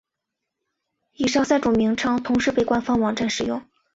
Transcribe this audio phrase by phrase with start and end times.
[1.13, 3.61] 以上三种名称同时被官方网站使用。